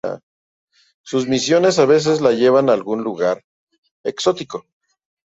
[1.03, 3.43] Sus misiones a veces le llevan a algún lugar
[4.03, 4.65] exótico.